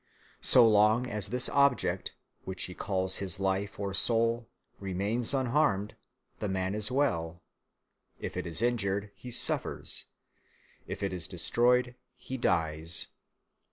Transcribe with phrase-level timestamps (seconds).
[0.41, 5.95] So long as this object which he calls his life or soul remains unharmed,
[6.39, 7.43] the man is well;
[8.17, 10.05] if it is injured, he suffers;
[10.87, 13.09] if it is destroyed, he dies.